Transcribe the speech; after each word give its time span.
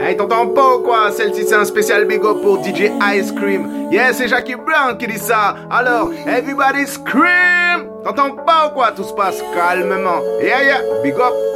Hey, 0.00 0.16
t'entends 0.16 0.48
pas 0.48 0.76
ou 0.76 0.82
quoi? 0.82 1.10
Celle-ci, 1.10 1.46
c'est 1.46 1.54
un 1.54 1.64
spécial 1.64 2.04
big 2.04 2.24
up 2.24 2.42
pour 2.42 2.62
DJ 2.62 2.92
Ice 3.14 3.32
Cream. 3.32 3.90
Yeah, 3.90 4.12
c'est 4.12 4.28
Jackie 4.28 4.54
Brown 4.54 4.96
qui 4.98 5.06
dit 5.06 5.18
ça. 5.18 5.56
Alors, 5.70 6.12
everybody 6.26 6.86
scream 6.86 7.90
T'entends 8.04 8.36
pas 8.44 8.68
ou 8.68 8.74
quoi? 8.74 8.92
Tout 8.92 9.04
se 9.04 9.14
passe 9.14 9.42
calmement. 9.54 10.20
Yeah, 10.40 10.62
yeah, 10.62 10.80
big 11.02 11.14
up 11.14 11.53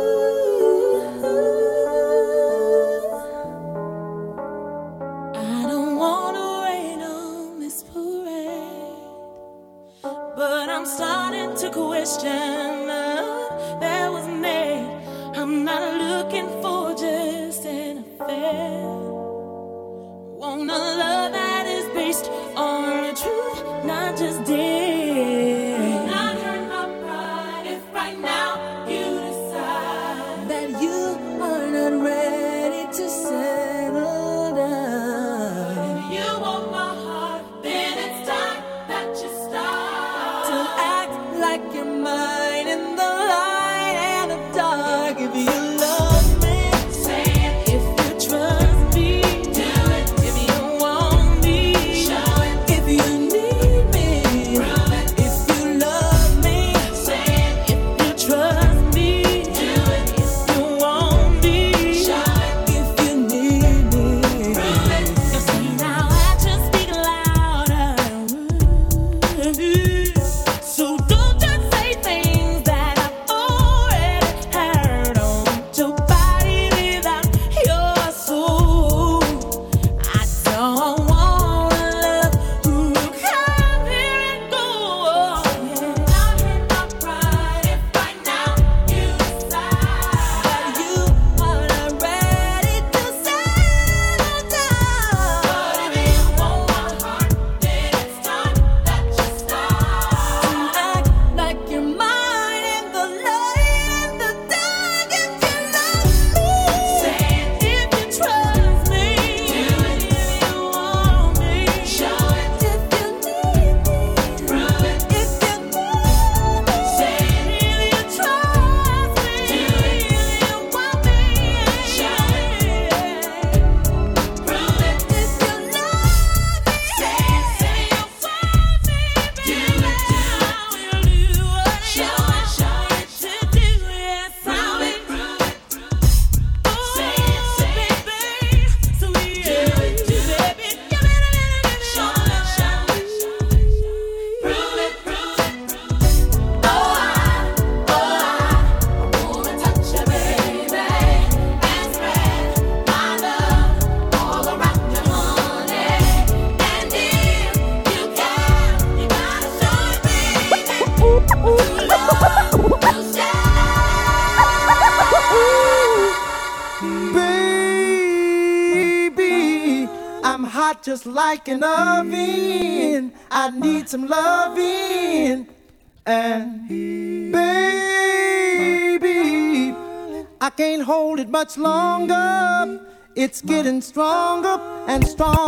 much 181.48 181.58
longer. 181.58 182.80
It's 183.14 183.40
getting 183.40 183.80
stronger 183.80 184.60
and 184.86 185.06
stronger. 185.06 185.47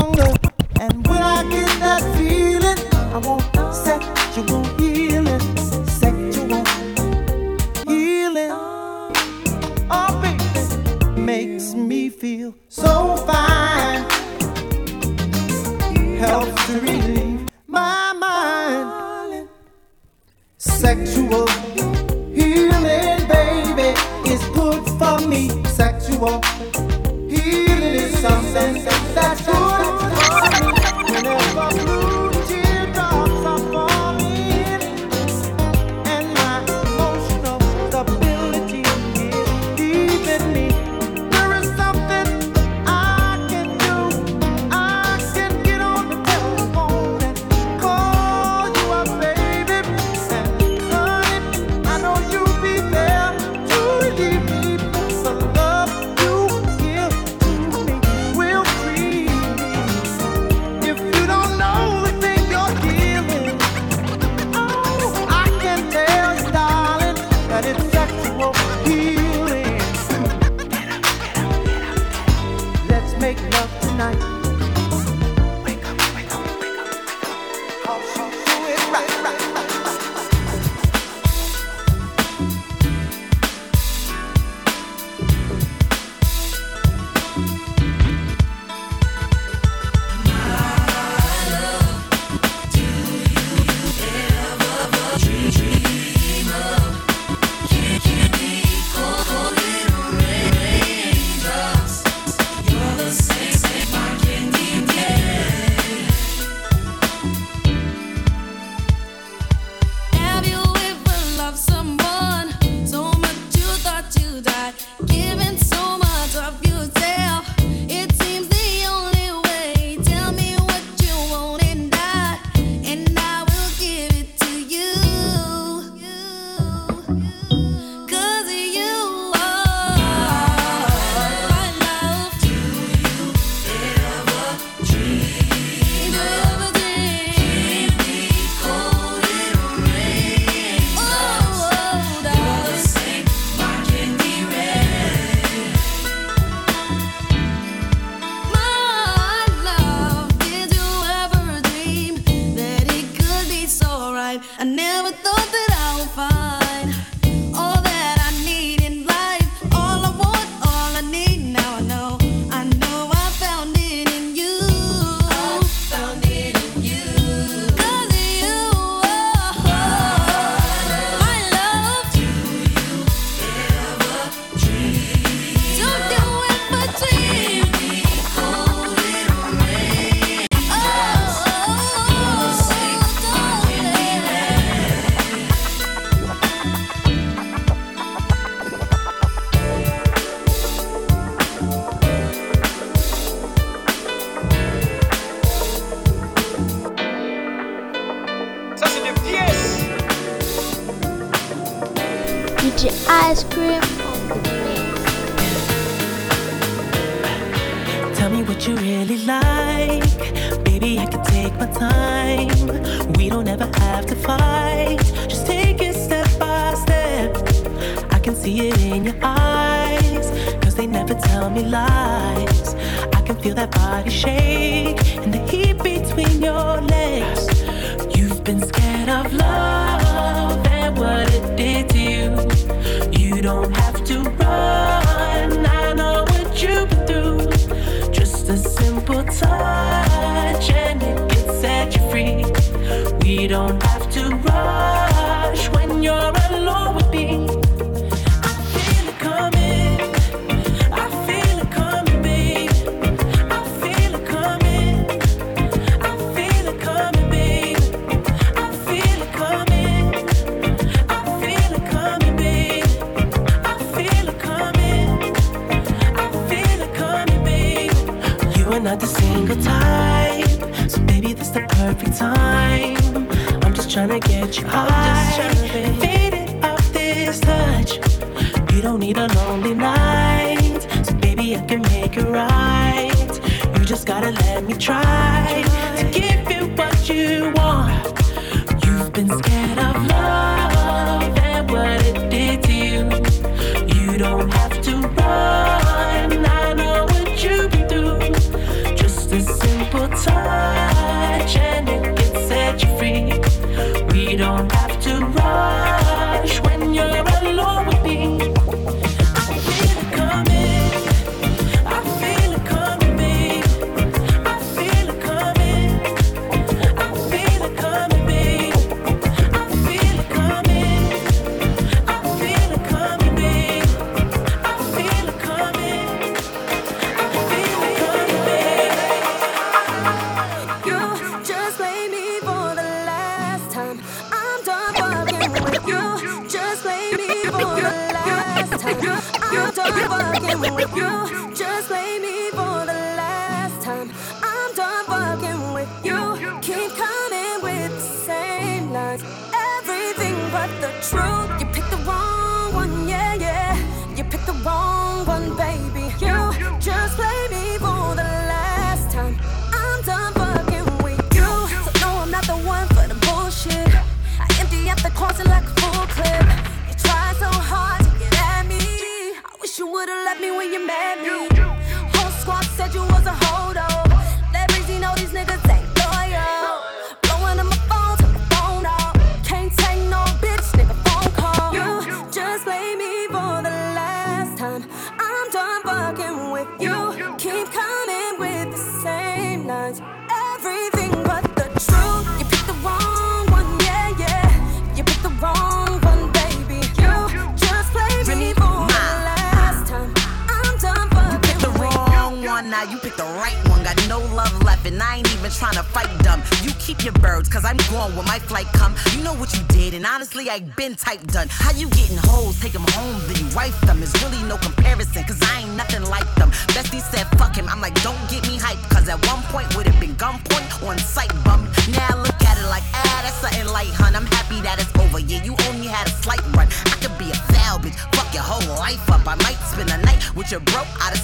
Been 410.77 410.95
type 410.95 411.23
done. 411.29 411.49
How 411.49 411.73
you 411.73 411.89
getting 411.91 412.17
hoes, 412.17 412.59
take 412.61 412.73
them 412.73 412.85
home, 412.91 413.21
then 413.27 413.37
you 413.37 413.55
wife 413.55 413.79
them. 413.83 414.03
Is 414.03 414.13
really 414.23 414.43
no 414.49 414.57
comparison, 414.59 415.25
cause 415.25 415.41
I 415.43 415.63
ain't 415.63 415.77
nothing 415.77 416.05
like 416.05 416.29
them. 416.37 416.51
Bestie 416.75 417.01
said, 417.01 417.27
fuck 417.39 417.57
him. 417.57 417.69
I'm 417.69 417.81
like, 417.81 417.95
don't 418.03 418.19
get 418.31 418.43
me 418.49 418.59
hyped, 418.59 418.83
cause 418.91 419.09
at 419.09 419.19
one 419.27 419.43
point 419.55 419.75
would 419.77 419.87
have 419.87 420.01
been 420.01 420.15
gunpoint 420.17 420.69
on 420.87 420.99
sight 420.99 421.33
bum. 421.45 421.69
Now 421.93 422.17
look 422.17 422.41
at 422.45 422.59
it 422.59 422.69
like, 422.69 422.85
ah, 422.95 423.21
that's 423.23 423.37
something 423.41 423.67
light, 423.73 423.93
hun. 423.95 424.17
I'm 424.17 424.27
happy 424.27 424.61
that 424.63 424.81
it's 424.81 424.93
over. 424.99 425.19
Yeah, 425.21 425.43
you 425.45 425.57
only 425.69 425.87
had 425.87 426.07
a 426.07 426.11
slight 426.11 426.43
run. 426.53 426.69
I 426.87 426.97
could 427.01 427.17
be 427.19 427.31
a 427.31 427.39
foul 427.53 427.79
bitch, 427.79 427.97
fuck 428.15 428.33
your 428.35 428.45
whole 428.45 428.67
life 428.77 429.11
up. 429.11 429.27
I 429.27 429.37
might 429.47 429.61
spend 429.65 429.91
a 429.91 429.99
night 430.05 430.21
with 430.35 430.51
your 430.51 430.61
bro 430.61 430.83
out 431.01 431.13
of 431.13 431.20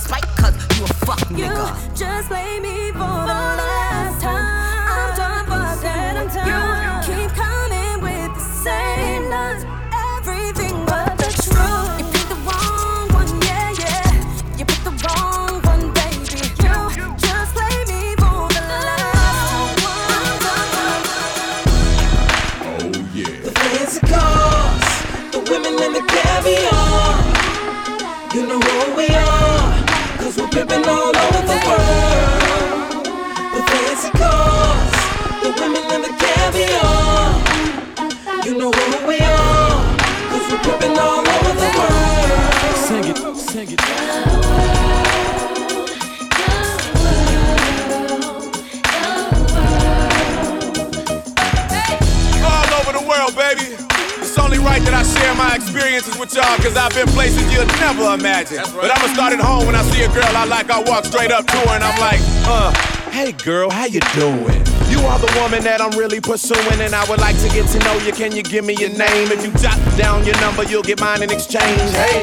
experiences 55.96 56.20
with 56.20 56.34
y'all, 56.34 56.56
cause 56.58 56.76
I've 56.76 56.94
been 56.94 57.08
places 57.08 57.42
you'll 57.52 57.66
never 57.80 58.14
imagine. 58.14 58.62
But 58.74 58.90
I'ma 58.90 59.12
start 59.14 59.32
at 59.32 59.40
home 59.40 59.66
when 59.66 59.74
I 59.74 59.82
see 59.82 60.02
a 60.02 60.08
girl 60.08 60.28
I 60.36 60.44
like, 60.44 60.70
I 60.70 60.82
walk 60.82 61.04
straight 61.04 61.32
up 61.32 61.46
to 61.46 61.56
her 61.56 61.74
and 61.74 61.84
I'm 61.84 61.98
like, 62.00 62.20
uh, 62.44 62.70
hey 63.10 63.32
girl, 63.32 63.70
how 63.70 63.86
you 63.86 64.00
doing? 64.12 64.60
You 64.88 65.00
are 65.08 65.18
the 65.18 65.32
woman 65.40 65.64
that 65.64 65.80
I'm 65.80 65.98
really 65.98 66.20
pursuing, 66.20 66.80
and 66.80 66.94
I 66.94 67.04
would 67.10 67.18
like 67.18 67.36
to 67.40 67.48
get 67.48 67.66
to 67.70 67.78
know 67.80 67.98
you. 68.06 68.12
Can 68.12 68.30
you 68.30 68.42
give 68.42 68.64
me 68.64 68.76
your 68.78 68.90
name? 68.90 69.32
If 69.32 69.44
you 69.44 69.50
jot 69.58 69.76
down 69.98 70.24
your 70.24 70.38
number, 70.40 70.62
you'll 70.62 70.84
get 70.84 71.00
mine 71.00 71.22
in 71.22 71.30
exchange. 71.30 71.80
Hey. 71.90 72.22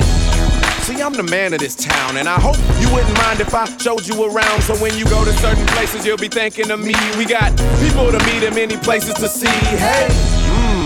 See, 0.88 1.02
I'm 1.02 1.14
the 1.14 1.24
man 1.24 1.54
of 1.54 1.60
this 1.60 1.76
town, 1.76 2.16
and 2.16 2.28
I 2.28 2.40
hope 2.40 2.56
you 2.80 2.88
wouldn't 2.94 3.18
mind 3.18 3.42
if 3.42 3.54
I 3.54 3.66
showed 3.78 4.08
you 4.08 4.24
around. 4.24 4.64
So 4.64 4.76
when 4.78 4.96
you 4.98 5.04
go 5.06 5.26
to 5.26 5.34
certain 5.44 5.66
places, 5.68 6.06
you'll 6.06 6.18
be 6.18 6.30
thinking 6.30 6.72
of 6.72 6.80
me. 6.80 6.96
We 7.18 7.26
got 7.26 7.52
people 7.84 8.10
to 8.10 8.20
meet 8.24 8.44
and 8.48 8.56
many 8.56 8.78
places 8.78 9.16
to 9.16 9.28
see. 9.28 9.48
Hey, 9.48 10.08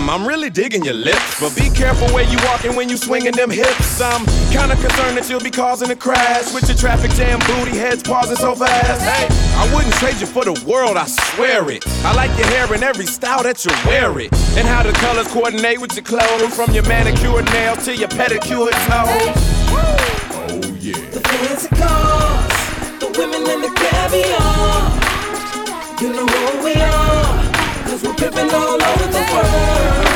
I'm 0.08 0.26
really 0.26 0.48
digging 0.48 0.84
your 0.84 0.94
lips, 0.94 1.38
but 1.38 1.54
be 1.54 1.68
careful 1.68 2.08
where 2.14 2.24
you 2.24 2.38
walking 2.46 2.74
when 2.74 2.88
you 2.88 2.96
swinging 2.96 3.32
them 3.32 3.50
hips. 3.50 4.00
I'm 4.00 4.24
kinda 4.50 4.74
concerned 4.76 5.18
that 5.18 5.28
you'll 5.28 5.40
be 5.40 5.50
causing 5.50 5.90
a 5.90 5.96
crash 5.96 6.50
with 6.54 6.66
your 6.66 6.78
traffic 6.78 7.10
jam 7.12 7.38
booty 7.40 7.76
heads 7.76 8.02
pausing 8.02 8.36
so 8.36 8.54
fast. 8.54 9.02
Hey, 9.02 9.28
I 9.56 9.68
wouldn't 9.74 9.94
trade 9.96 10.18
you 10.18 10.26
for 10.26 10.46
the 10.46 10.54
world, 10.66 10.96
I 10.96 11.06
swear 11.06 11.70
it. 11.70 11.84
I 12.06 12.14
like 12.14 12.30
your 12.38 12.46
hair 12.46 12.72
in 12.74 12.82
every 12.82 13.04
style 13.04 13.42
that 13.42 13.64
you 13.66 13.72
wear 13.84 14.18
it, 14.18 14.32
and 14.56 14.66
how 14.66 14.82
the 14.82 14.92
colors 14.92 15.28
coordinate 15.28 15.78
with 15.78 15.94
your 15.94 16.04
clothes, 16.04 16.54
from 16.54 16.72
your 16.72 16.84
manicured 16.84 17.44
nails 17.52 17.84
to 17.84 17.94
your 17.94 18.08
pedicured 18.08 18.72
toes. 18.88 19.36
Oh, 19.70 20.74
yeah. 20.80 20.96
The 21.12 21.20
fancy 21.20 21.68
cars, 21.76 22.98
the 22.98 23.08
women 23.18 23.46
and 23.46 23.62
the 23.62 23.72
caviar. 23.76 24.88
You 26.00 26.08
know 26.14 26.26
who 26.26 26.64
we 26.64 26.74
are, 26.80 27.27
pimping 28.18 28.50
all 28.52 28.82
over 28.82 29.06
the 29.12 29.24
world. 29.32 30.07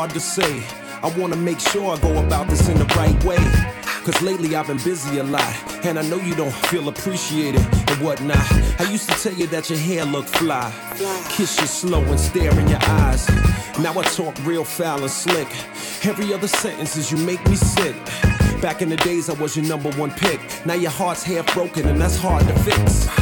Hard 0.00 0.12
to 0.14 0.20
say. 0.20 0.62
I 1.02 1.12
wanna 1.18 1.36
make 1.36 1.60
sure 1.60 1.94
I 1.94 2.00
go 2.00 2.24
about 2.24 2.48
this 2.48 2.66
in 2.70 2.78
the 2.78 2.86
right 2.96 3.22
way. 3.22 3.36
Cause 4.02 4.22
lately 4.22 4.56
I've 4.56 4.66
been 4.68 4.78
busy 4.78 5.18
a 5.18 5.22
lot, 5.22 5.54
and 5.84 5.98
I 5.98 6.02
know 6.08 6.16
you 6.16 6.34
don't 6.34 6.54
feel 6.70 6.88
appreciated 6.88 7.60
and 7.60 8.00
whatnot. 8.00 8.46
I 8.80 8.90
used 8.90 9.10
to 9.10 9.14
tell 9.22 9.34
you 9.34 9.46
that 9.48 9.68
your 9.68 9.78
hair 9.78 10.06
looked 10.06 10.30
fly, 10.30 10.72
kiss 11.28 11.60
you 11.60 11.66
slow 11.66 12.00
and 12.00 12.18
stare 12.18 12.58
in 12.58 12.66
your 12.66 12.82
eyes. 12.82 13.28
Now 13.78 13.92
I 14.00 14.04
talk 14.04 14.34
real 14.46 14.64
foul 14.64 15.02
and 15.02 15.10
slick. 15.10 15.48
Every 16.06 16.32
other 16.32 16.48
sentence 16.48 16.96
is 16.96 17.12
you 17.12 17.18
make 17.18 17.46
me 17.46 17.56
sick. 17.56 17.96
Back 18.62 18.80
in 18.80 18.88
the 18.88 18.96
days, 18.96 19.28
I 19.28 19.34
was 19.34 19.54
your 19.54 19.66
number 19.66 19.90
one 19.98 20.12
pick. 20.12 20.40
Now 20.64 20.78
your 20.84 20.92
heart's 20.92 21.22
half 21.24 21.52
broken, 21.52 21.86
and 21.86 22.00
that's 22.00 22.16
hard 22.16 22.46
to 22.46 22.54
fix. 22.60 23.19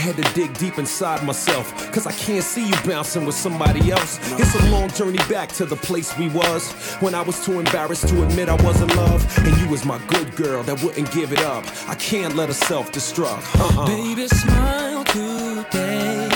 Had 0.00 0.16
to 0.16 0.22
dig 0.32 0.56
deep 0.56 0.78
inside 0.78 1.22
myself, 1.26 1.92
cause 1.92 2.06
I 2.06 2.12
can't 2.12 2.42
see 2.42 2.66
you 2.66 2.74
bouncing 2.86 3.26
with 3.26 3.34
somebody 3.34 3.90
else. 3.90 4.18
It's 4.40 4.54
a 4.54 4.70
long 4.70 4.88
journey 4.88 5.18
back 5.28 5.50
to 5.52 5.66
the 5.66 5.76
place 5.76 6.16
we 6.16 6.30
was 6.30 6.72
when 7.00 7.14
I 7.14 7.20
was 7.20 7.44
too 7.44 7.58
embarrassed 7.58 8.08
to 8.08 8.22
admit 8.22 8.48
I 8.48 8.54
was 8.64 8.80
in 8.80 8.88
love. 8.96 9.22
And 9.46 9.54
you 9.60 9.68
was 9.68 9.84
my 9.84 9.98
good 10.06 10.34
girl 10.36 10.62
that 10.62 10.82
wouldn't 10.82 11.12
give 11.12 11.32
it 11.34 11.42
up. 11.42 11.64
I 11.86 11.94
can't 11.96 12.34
let 12.34 12.48
her 12.48 12.54
self 12.54 12.90
destruct. 12.92 13.44
Uh-uh. 13.60 13.86
Baby, 13.86 14.26
smile 14.28 15.04
today. 15.04 16.28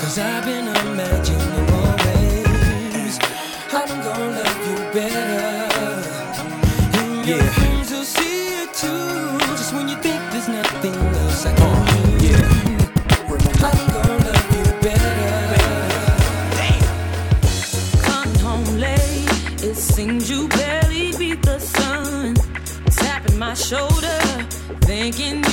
Cause 0.00 0.18
I've 0.18 0.44
been 0.46 0.66
imagining 0.66 0.89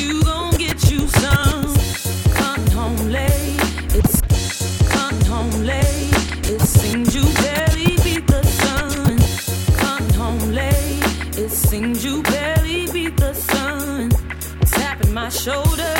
you 0.07 0.23
gon' 0.23 0.51
get 0.55 0.89
you 0.89 1.05
sung, 1.07 1.75
come 2.39 2.65
home 2.67 3.09
lay. 3.09 3.57
It's 3.99 4.21
come 4.93 5.19
home. 5.31 5.51
Lay, 5.65 6.09
it 6.53 6.61
sings 6.61 7.13
you 7.15 7.25
barely 7.43 7.91
beat 8.05 8.25
the 8.27 8.43
sun. 8.61 9.17
Cunt 9.81 10.11
home 10.21 10.51
lay, 10.59 10.99
it 11.43 11.51
sings 11.51 12.05
you 12.05 12.23
barely 12.23 12.87
beat 12.93 13.17
the 13.17 13.33
sun. 13.33 14.11
Slapping 14.65 15.13
my 15.13 15.29
shoulder, 15.29 15.95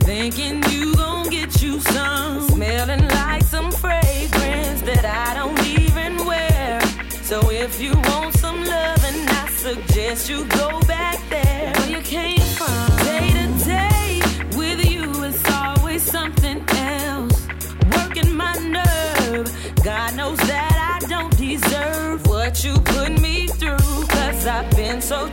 thinking 0.00 0.62
you 0.70 0.94
gon' 0.94 1.28
get 1.30 1.60
you 1.62 1.80
sung. 1.80 2.48
Smellin' 2.50 3.08
like 3.08 3.42
some 3.42 3.70
fragrance 3.72 4.82
that 4.82 5.04
I 5.04 5.34
don't 5.38 5.62
even 5.66 6.24
wear. 6.24 6.80
So 7.22 7.38
if 7.50 7.80
you 7.80 7.92
want 8.10 8.34
some 8.34 8.60
loving, 8.64 9.20
I 9.42 9.48
suggest 9.50 10.28
you 10.30 10.44
go 10.46 10.80
back 10.82 10.99
you 22.64 22.74
put 22.80 23.20
me 23.20 23.46
through. 23.46 24.06
Cause 24.08 24.46
I've 24.46 24.70
been 24.76 25.00
so 25.00 25.28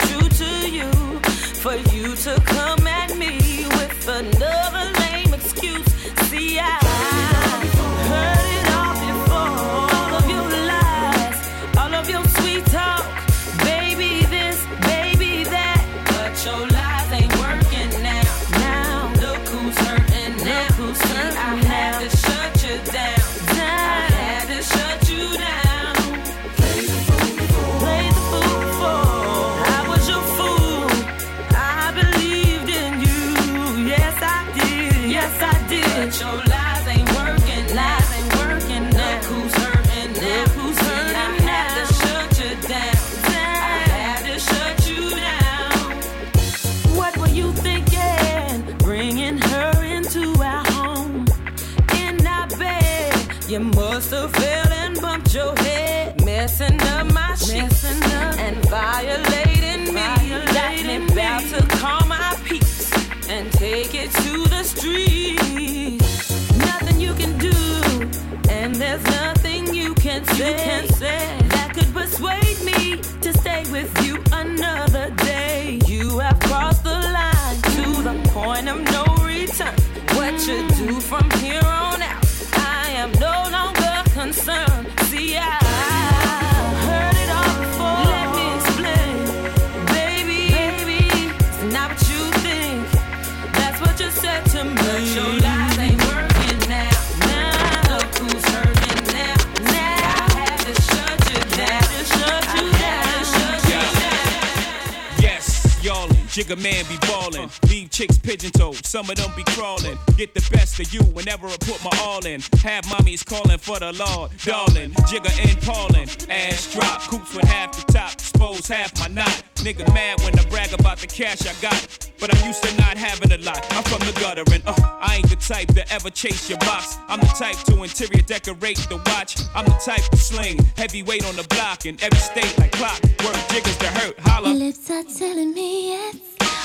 Jigga 106.38 106.56
man 106.62 106.86
be 106.88 106.98
ballin', 107.08 107.50
leave 107.68 107.90
chicks 107.90 108.20
pigeon 108.20 108.52
toed, 108.52 108.86
some 108.86 109.10
of 109.10 109.16
them 109.16 109.32
be 109.36 109.44
crawlin'. 109.54 109.98
Get 110.18 110.36
the 110.36 110.48
best 110.52 110.80
of 110.80 110.94
you 110.94 111.02
whenever 111.02 111.48
I 111.48 111.58
put 111.58 111.84
my 111.84 111.90
all 112.00 112.24
in. 112.28 112.42
Have 112.62 112.86
mommies 112.86 113.26
callin' 113.26 113.58
for 113.58 113.80
the 113.80 113.92
law, 113.94 114.30
darling. 114.46 114.92
Jigga 115.10 115.34
and 115.50 115.60
Paulin', 115.64 116.08
ass 116.30 116.72
drop, 116.72 117.02
coops 117.10 117.34
with 117.34 117.46
half 117.46 117.72
the 117.72 117.92
top, 117.92 118.14
expose 118.14 118.68
half 118.68 119.00
my 119.00 119.08
knot. 119.08 119.44
Nigga 119.56 119.92
mad 119.96 120.22
when 120.22 120.38
I 120.38 120.44
brag 120.44 120.74
about 120.74 121.00
the 121.00 121.08
cash 121.08 121.42
I 121.42 121.60
got, 121.60 122.12
but 122.20 122.36
I'm 122.36 122.46
used 122.46 122.64
to 122.64 122.76
not 122.78 122.98
having 122.98 123.32
a 123.32 123.38
lot. 123.44 123.66
I'm 123.72 123.84
from 123.84 124.00
the 124.00 124.18
gutter 124.20 124.44
and 124.52 124.64
uh, 124.66 124.74
I 125.02 125.18
ain't 125.18 125.30
the 125.30 125.36
type 125.36 125.70
to 125.76 125.94
ever 125.94 126.10
chase 126.10 126.50
your 126.50 126.60
box. 126.60 126.98
I'm 127.08 127.20
the 127.20 127.28
type 127.28 127.58
to 127.66 127.84
interior 127.84 128.22
decorate 128.24 128.78
the 128.90 128.98
watch. 129.06 129.38
I'm 129.56 129.66
the 129.66 129.80
type 129.84 130.04
to 130.12 130.18
sling 130.18 130.60
heavyweight 130.76 131.26
on 131.26 131.36
the 131.36 131.48
block 131.50 131.86
in 131.86 131.98
every 132.02 132.20
state 132.20 132.58
like 132.58 132.72
clock. 132.72 133.02
Work 133.24 133.38
jiggers 133.50 133.78
to 133.78 133.88
hurt, 133.88 134.20
holla. 134.20 134.50
Your 134.50 134.58
lips 134.68 134.90
are 134.90 135.04
telling 135.04 135.54
me 135.54 135.90
yes 135.90 136.16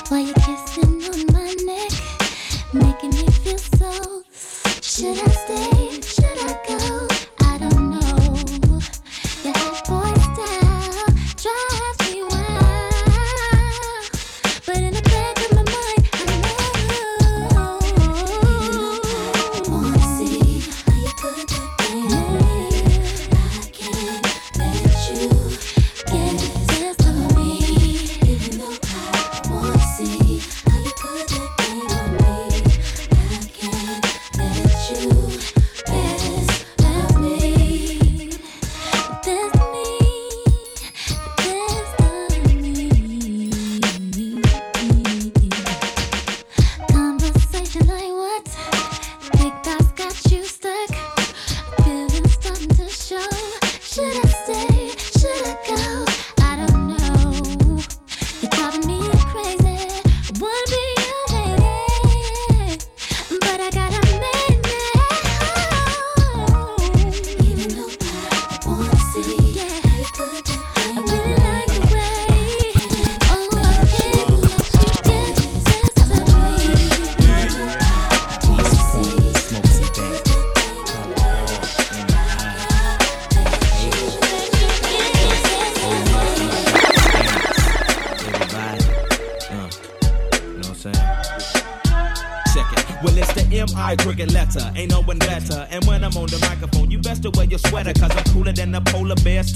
while 0.09 0.21
you're 0.21 0.35
kissing 0.35 1.03
on 1.05 1.27
my 1.33 1.55
neck, 1.65 1.93
making 2.73 3.11
me 3.11 3.27
feel 3.43 3.59
so. 3.59 4.23
Should 4.81 5.19
I 5.19 5.31
stay? 5.31 6.01
Should 6.03 6.39
I 6.39 7.09
go? 7.09 7.12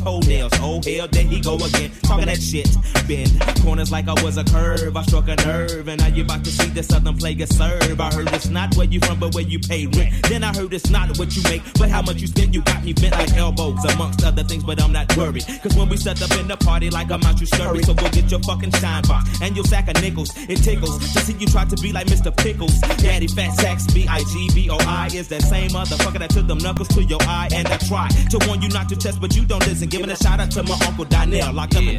Toenails. 0.06 0.52
Oh, 0.60 0.80
hell, 0.86 1.08
there 1.08 1.24
he 1.24 1.40
go 1.40 1.56
again. 1.56 1.90
Talking 2.26 2.34
that 2.34 2.42
shit. 2.42 3.06
Bend 3.06 3.56
corners 3.62 3.92
like 3.92 4.08
I 4.08 4.14
was 4.22 4.36
a 4.36 4.44
curve. 4.44 4.96
I 4.96 5.02
struck 5.02 5.28
a 5.28 5.36
nerve. 5.36 5.88
And 5.88 6.00
now 6.00 6.08
you 6.08 6.24
about 6.24 6.44
to 6.44 6.50
see 6.50 6.68
the 6.68 6.82
southern 6.82 7.16
player 7.16 7.46
serve. 7.46 8.00
I 8.00 8.12
heard 8.12 8.32
it's 8.32 8.48
not 8.48 8.76
where 8.76 8.86
you 8.86 9.00
from, 9.00 9.18
but 9.18 9.34
where 9.34 9.44
you 9.44 9.58
pay 9.58 9.86
rent. 9.86 10.14
Then 10.28 10.44
I 10.44 10.54
heard 10.54 10.72
it's 10.74 10.90
not 10.90 11.18
what 11.18 11.34
you 11.36 11.42
make, 11.44 11.62
but 11.74 11.88
how 11.88 12.02
much 12.02 12.20
you 12.20 12.26
spend. 12.26 12.54
You 12.54 12.62
got 12.62 12.84
me 12.84 12.92
bent 12.92 13.12
like 13.12 13.32
elbows, 13.34 13.84
amongst 13.92 14.24
other 14.24 14.42
things, 14.42 14.64
but 14.64 14.80
I'm 14.82 14.92
not 14.92 15.14
worried. 15.16 15.44
Cause 15.62 15.76
when 15.76 15.88
we 15.88 15.96
set 15.96 16.20
up 16.22 16.30
in 16.38 16.48
the 16.48 16.56
party, 16.56 16.90
like 16.90 17.10
I'm 17.10 17.22
out, 17.22 17.40
you 17.40 17.46
scurry. 17.46 17.82
So 17.82 17.94
go 17.94 18.08
get 18.10 18.30
your 18.30 18.40
fucking 18.40 18.72
shine 18.72 19.02
box 19.02 19.28
and 19.42 19.54
your 19.54 19.64
sack 19.64 19.88
of 19.88 20.00
nickels. 20.02 20.30
It 20.48 20.56
tickles 20.56 20.98
to 21.12 21.20
see 21.20 21.34
you 21.34 21.46
try 21.46 21.64
to 21.64 21.76
be 21.76 21.92
like 21.92 22.06
Mr. 22.06 22.34
Pickles. 22.36 22.78
Daddy 22.98 23.28
Fat 23.28 23.52
Sacks, 23.54 23.86
B 23.92 24.06
I 24.08 24.20
G 24.24 24.50
B 24.54 24.70
O 24.70 24.76
I 24.80 25.10
is 25.14 25.28
that 25.28 25.42
same 25.42 25.70
motherfucker 25.70 26.18
that 26.18 26.30
took 26.30 26.46
them 26.46 26.58
knuckles 26.58 26.88
to 26.88 27.02
your 27.04 27.22
eye. 27.22 27.48
And 27.52 27.68
I 27.68 27.76
try 27.78 28.08
to 28.08 28.38
warn 28.46 28.62
you 28.62 28.68
not 28.68 28.88
to 28.88 28.96
test, 28.96 29.20
but 29.20 29.34
you 29.36 29.44
don't 29.44 29.64
listen. 29.66 29.88
Giving 29.88 30.10
a 30.10 30.16
shout 30.16 30.40
out 30.40 30.50
to 30.52 30.62
my 30.62 30.78
Uncle 30.86 31.04
Donnell, 31.04 31.52
locked 31.52 31.76
up 31.76 31.82
in 31.82 31.98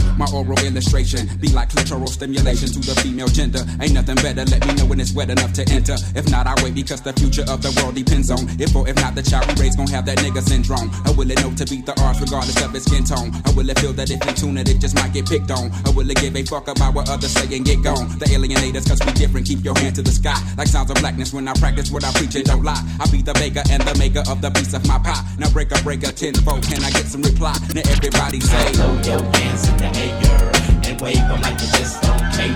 my 0.17 0.27
oral 0.33 0.57
illustration. 0.65 1.27
Be 1.39 1.49
like 1.49 1.69
clitoral 1.69 2.07
stimulation 2.07 2.69
to 2.69 2.79
the 2.79 2.95
female 3.01 3.27
gender. 3.27 3.63
Ain't 3.79 3.93
nothing 3.93 4.15
better, 4.15 4.45
let 4.45 4.65
me 4.67 4.73
know 4.75 4.85
when 4.85 4.99
it's 4.99 5.13
wet 5.13 5.29
enough 5.29 5.53
to 5.53 5.63
enter. 5.69 5.95
If 6.15 6.29
not, 6.29 6.47
I 6.47 6.55
wait 6.63 6.75
because 6.75 7.01
the 7.01 7.13
future 7.13 7.45
of 7.47 7.61
the 7.61 7.71
world 7.81 7.95
depends 7.95 8.31
on 8.31 8.47
if 8.59 8.75
or 8.75 8.87
if 8.87 8.95
not 8.97 9.15
the 9.15 9.23
child 9.23 9.47
we 9.47 9.63
raise 9.63 9.75
gon' 9.75 9.87
have 9.87 10.05
that 10.05 10.19
nigga 10.19 10.41
syndrome. 10.41 10.89
I 11.05 11.11
will 11.11 11.29
it 11.29 11.41
know 11.41 11.51
to 11.55 11.65
beat 11.65 11.85
the 11.85 11.95
odds 12.01 12.21
regardless 12.21 12.61
of 12.63 12.75
its 12.75 12.85
skin 12.85 13.03
tone? 13.03 13.31
I 13.45 13.51
will 13.51 13.69
it 13.69 13.79
feel 13.79 13.93
that 13.93 14.09
if 14.09 14.19
you 14.25 14.33
tune 14.33 14.57
it, 14.57 14.69
it 14.69 14.79
just 14.79 14.95
might 14.95 15.13
get 15.13 15.27
picked 15.27 15.51
on? 15.51 15.71
I 15.85 15.89
will 15.91 16.09
it 16.09 16.17
give 16.17 16.35
a 16.35 16.43
fuck 16.43 16.67
about 16.67 16.93
what 16.93 17.09
others 17.09 17.31
say 17.31 17.47
and 17.55 17.65
get 17.65 17.83
gone? 17.83 18.07
The 18.19 18.25
alienators, 18.31 18.87
cause 18.87 18.99
we 19.05 19.11
different, 19.13 19.47
keep 19.47 19.63
your 19.63 19.77
hand 19.77 19.95
to 19.95 20.01
the 20.01 20.11
sky. 20.11 20.37
Like 20.57 20.67
sounds 20.67 20.91
of 20.91 20.97
blackness 20.97 21.33
when 21.33 21.47
I 21.47 21.53
practice 21.53 21.91
what 21.91 22.03
I 22.03 22.11
preach 22.13 22.35
and 22.35 22.45
don't 22.45 22.63
lie. 22.63 22.81
I 22.99 23.09
be 23.11 23.21
the 23.21 23.33
baker 23.33 23.63
and 23.69 23.81
the 23.83 23.95
maker 23.97 24.23
of 24.29 24.41
the 24.41 24.49
piece 24.51 24.73
of 24.73 24.85
my 24.87 24.99
pie. 24.99 25.21
Now 25.37 25.49
break 25.51 25.71
a 25.71 25.81
break 25.83 26.03
a 26.03 26.11
tenfold, 26.11 26.63
can 26.63 26.83
I 26.83 26.91
get 26.91 27.05
some 27.05 27.21
reply? 27.21 27.55
Now 27.73 27.81
everybody 27.89 28.39
say, 28.39 28.73
Throw 28.73 28.93
your 29.05 29.21
hands 29.35 29.67
in 29.69 29.77
the 29.77 29.89
air 29.95 30.00
and 30.09 30.99
wave 31.01 31.15
them 31.27 31.41
like 31.41 31.59
you 31.61 31.67
just 31.77 32.01
don't 32.01 32.19
care. 32.33 32.55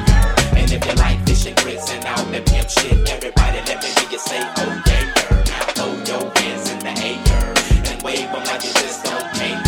And 0.56 0.72
if 0.72 0.86
you 0.86 0.94
like 0.96 1.20
fish 1.28 1.46
and 1.46 1.56
grits 1.58 1.92
and 1.92 2.06
all 2.06 2.26
that 2.32 2.46
pimp 2.46 2.70
shit, 2.70 3.10
everybody 3.10 3.60
let 3.68 3.82
me 3.84 3.90
hear 4.00 4.10
you 4.12 4.20
say, 4.20 4.40
oh 4.42 4.82
yeah, 4.88 5.06
girl. 5.14 5.44
Now 5.46 5.66
throw 5.76 5.92
your 6.10 6.32
hands 6.38 6.70
in 6.72 6.80
the 6.80 6.94
air 7.06 7.54
and 7.92 8.02
wave 8.02 8.32
them 8.32 8.44
like 8.46 8.64
you 8.64 8.74
just 8.82 9.04
don't 9.04 9.30
care. 9.34 9.62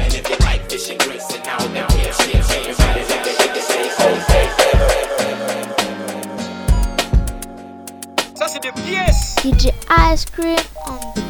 And 0.00 0.12
if 0.14 0.28
you 0.28 0.36
like 0.40 0.68
fish 0.70 0.90
and 0.90 0.98
grits 1.00 1.30
and 1.34 1.46
all 1.46 1.68
that 1.68 1.88
pimp 1.90 2.14
shit, 2.18 2.34
everybody 2.34 3.02
let 3.06 3.20
me 3.24 3.32
hear 3.38 3.54
you 3.54 3.62
say, 3.62 3.84
oh 4.00 4.16
Ça, 8.34 8.46
c'est 8.48 8.60
des 8.62 8.72
pièces. 8.72 9.36
DJ 9.44 9.72
Ice 10.12 10.24
Cream 10.24 10.58
on 10.86 10.98
the 11.14 11.29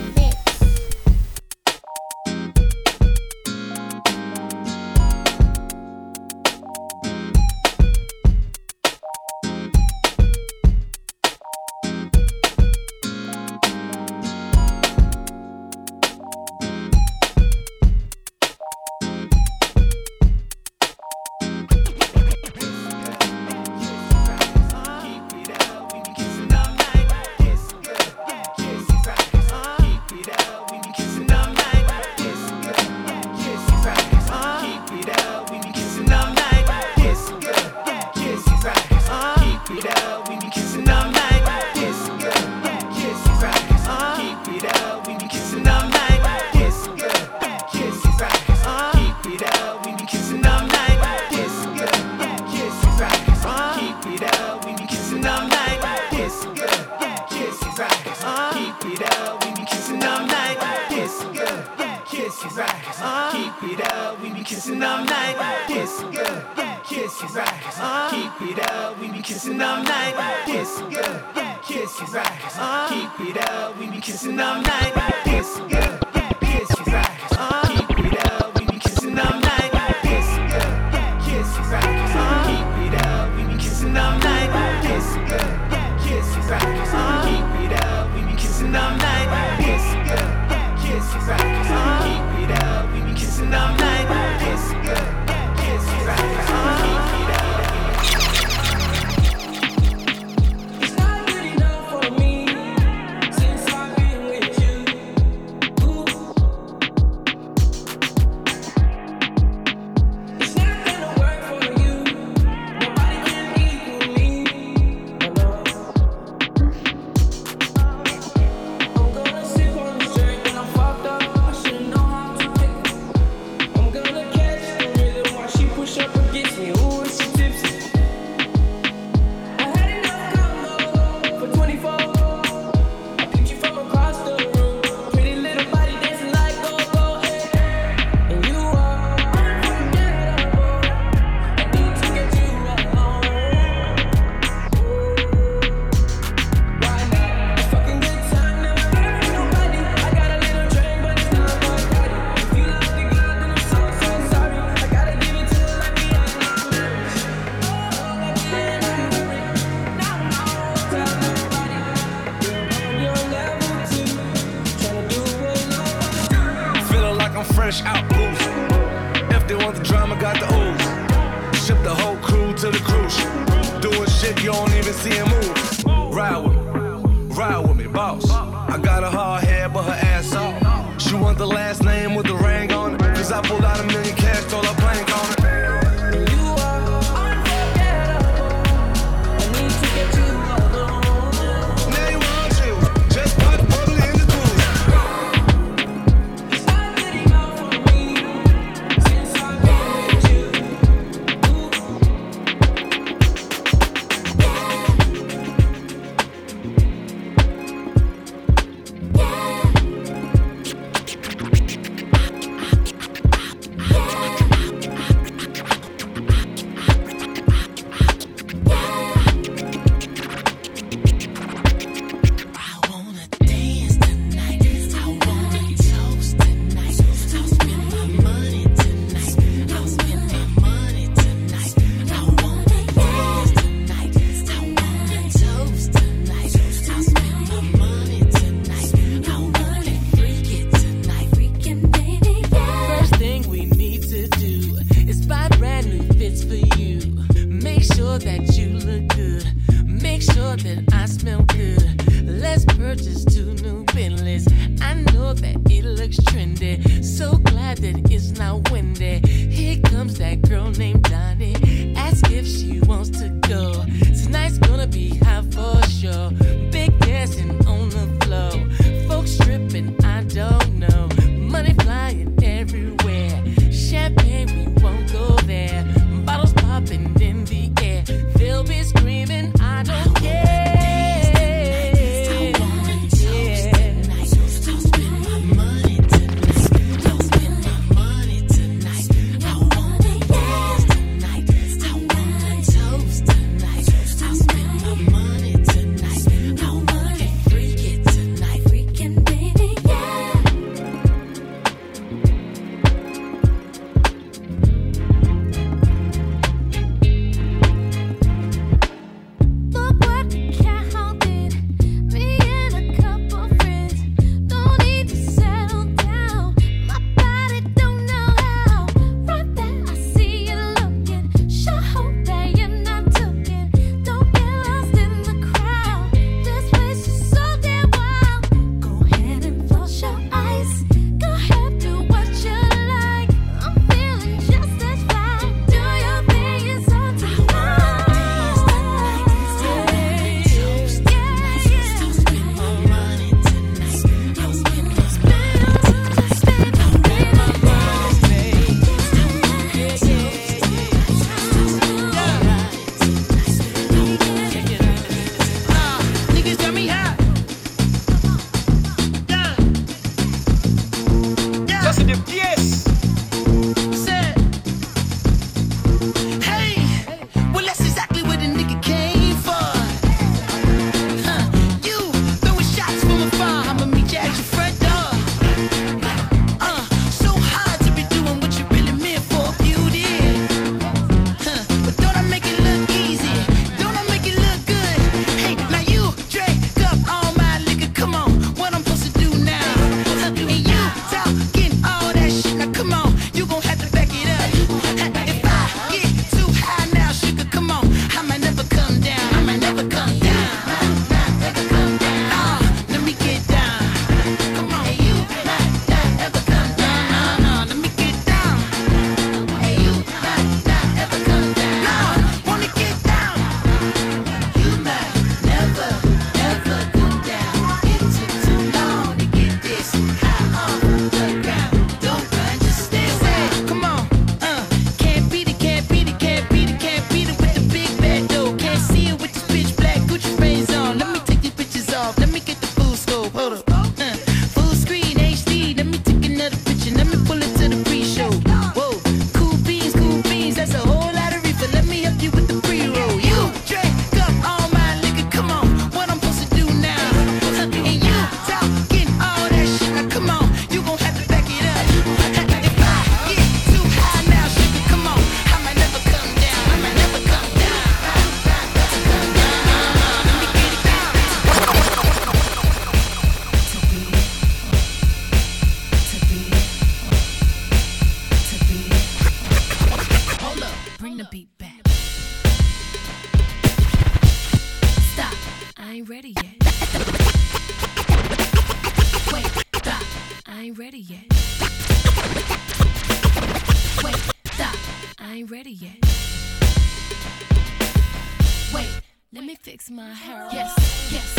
fix 489.62 489.90
my 489.90 490.09
hair. 490.09 490.49
Yes, 490.53 490.73
yes. 491.12 491.37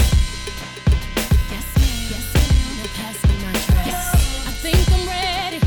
Yes, 1.50 1.66
ma'am. 1.76 1.98
Yes, 2.14 2.26
ma'am. 2.36 2.90
Pass 2.94 3.18
me 3.28 3.36
my 3.46 3.52
dress. 3.66 4.14
I 4.46 4.54
think 4.62 4.78
I'm 4.94 5.08
ready. 5.10 5.60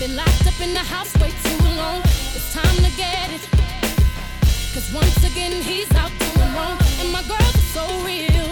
Been 0.00 0.16
locked 0.16 0.46
up 0.46 0.58
in 0.62 0.72
the 0.72 0.80
house 0.80 1.12
way 1.20 1.30
too 1.44 1.62
long. 1.76 2.00
It's 2.36 2.54
time 2.54 2.76
to 2.76 2.90
get 2.96 3.28
it. 3.36 3.44
Cause 4.72 4.90
once 4.94 5.18
again, 5.30 5.52
he's 5.60 5.92
out 5.94 6.12
doing 6.18 6.52
wrong. 6.56 6.78
And 7.00 7.12
my 7.12 7.22
girls 7.28 7.54
are 7.60 7.70
so 7.76 7.84
real. 8.00 8.48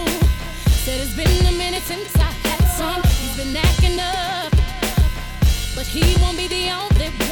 Said 0.85 1.01
it's 1.01 1.17
been 1.17 1.47
a 1.47 1.57
minute 1.57 1.85
since 1.85 2.15
I 2.17 2.31
had 2.45 2.65
some. 2.69 3.03
He's 3.21 3.37
been 3.39 3.57
acting 3.57 3.99
up. 3.99 4.53
But 5.75 5.87
he 5.87 6.21
won't 6.21 6.37
be 6.37 6.49
the 6.49 6.71
only 6.71 7.09
one. 7.17 7.24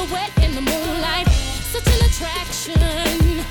In 0.00 0.54
the 0.54 0.62
moonlight. 0.62 1.28
Such 1.28 1.86
an 1.86 2.00
attraction. 2.08 3.44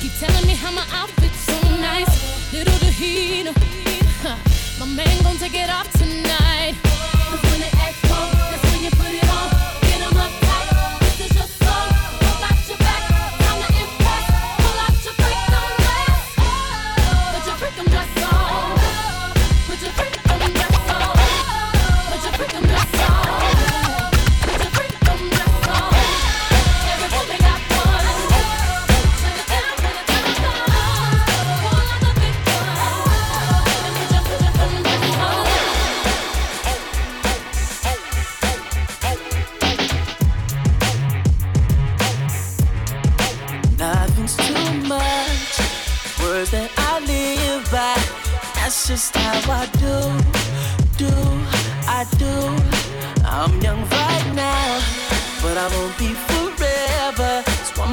Keep 0.00 0.12
telling 0.18 0.46
me 0.46 0.54
how 0.54 0.70
my 0.70 0.84
outfit's 0.92 1.38
so 1.38 1.58
nice. 1.76 2.52
Little 2.52 2.78
to 2.78 2.86
heat. 2.86 3.48
My 4.78 4.86
man 4.86 5.22
gon' 5.22 5.36
take 5.38 5.54
it 5.54 5.70
off 5.70 5.90
tonight. 5.92 6.83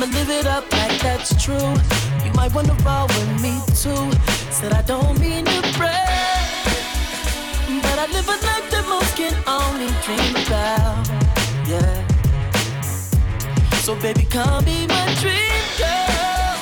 I'ma 0.01 0.17
live 0.17 0.31
it 0.31 0.47
up 0.47 0.63
like 0.73 0.99
that's 0.99 1.29
true. 1.43 1.75
You 2.25 2.33
might 2.33 2.51
wanna 2.55 2.73
roll 2.83 3.05
with 3.05 3.39
me 3.39 3.61
too. 3.67 4.09
Said 4.49 4.73
I 4.73 4.81
don't 4.81 5.19
mean 5.19 5.45
to 5.45 5.61
brag, 5.77 6.65
but 7.83 7.99
I 7.99 8.07
live 8.11 8.27
a 8.27 8.37
life 8.49 8.67
that 8.71 8.83
most 8.89 9.15
can 9.15 9.35
only 9.45 9.93
dream 10.01 10.33
about. 10.41 11.05
Yeah. 11.69 12.01
So 13.83 13.93
baby, 14.01 14.25
come 14.25 14.65
be 14.65 14.87
my 14.87 15.05
dream 15.21 15.65
girl. 15.77 16.57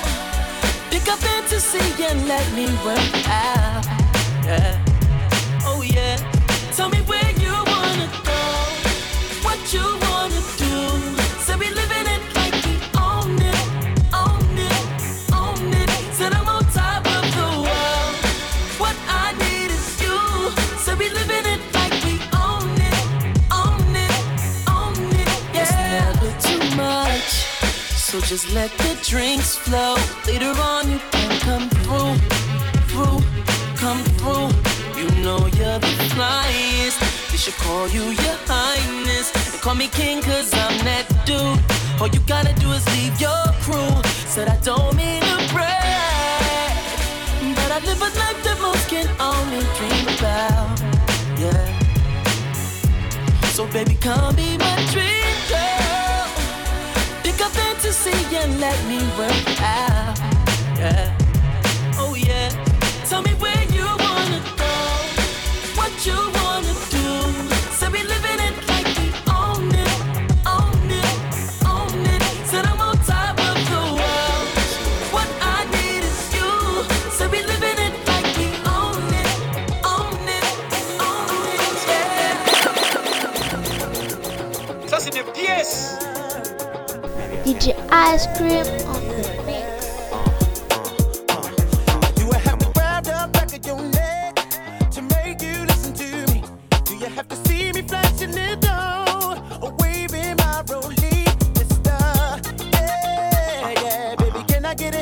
Pick 0.92 1.08
up 1.08 1.20
fantasy 1.20 2.04
and 2.04 2.28
let 2.28 2.46
me 2.52 2.66
work 2.84 3.16
out. 3.26 3.86
Yeah. 4.44 4.76
Oh 5.64 5.82
yeah. 5.82 6.18
Tell 6.76 6.90
me 6.90 7.00
where 7.08 7.32
you 7.40 7.54
wanna 7.54 8.10
go, 8.26 8.42
what 9.44 9.74
you 9.74 9.80
wanna 9.80 10.09
just 28.30 28.54
let 28.54 28.70
the 28.78 28.96
drinks 29.02 29.56
flow. 29.56 29.96
Later 30.28 30.54
on, 30.62 30.92
you 30.92 31.00
can 31.10 31.40
come 31.40 31.68
through, 31.82 32.14
through, 32.86 33.20
come 33.76 34.04
through. 34.20 34.50
You 35.00 35.10
know 35.24 35.40
you're 35.58 35.80
the 35.80 35.94
flyest. 36.14 37.00
They 37.32 37.38
should 37.38 37.56
call 37.56 37.88
you 37.88 38.04
your 38.04 38.38
highness. 38.46 39.34
And 39.52 39.60
call 39.64 39.74
me 39.74 39.88
king, 39.88 40.22
cause 40.22 40.54
I'm 40.54 40.78
that 40.86 41.08
dude. 41.26 41.58
All 42.00 42.08
you 42.08 42.20
gotta 42.28 42.54
do 42.62 42.72
is 42.72 42.86
leave 42.94 43.20
your 43.20 43.46
crew. 43.66 43.98
Said 44.30 44.48
I 44.48 44.58
don't 44.58 44.96
mean 44.96 45.22
to 45.24 45.38
brag. 45.52 46.78
But 47.56 47.72
I 47.72 47.80
live 47.84 48.00
a 48.00 48.10
life 48.22 48.44
that 48.44 48.60
most 48.62 48.88
can 48.90 49.10
only 49.20 49.66
dream 49.78 50.06
about. 50.20 50.78
Yeah. 51.42 51.66
So 53.58 53.66
baby, 53.74 53.96
come 53.96 54.36
be 54.36 54.56
my 54.56 54.76
dream 54.94 55.34
girl. 55.50 56.09
Up 57.50 57.56
fantasy 57.56 58.36
and 58.36 58.60
let 58.60 58.78
me 58.86 58.98
work 59.18 59.62
out. 59.62 60.20
Yeah. 60.78 61.18
Oh 61.98 62.16
yeah. 62.16 62.50
Tell 63.06 63.22
me 63.22 63.32
where 63.32 63.64
you 63.72 63.86
wanna 63.86 64.42
go, 64.58 64.74
what 65.76 66.06
you 66.06 66.39